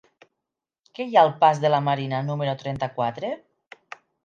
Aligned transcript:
Què 0.99 1.05
hi 1.09 1.17
ha 1.19 1.23
al 1.25 1.33
pas 1.43 1.61
de 1.67 1.71
la 1.75 1.83
Marina 1.91 2.23
número 2.31 2.57
trenta-quatre? 2.65 3.33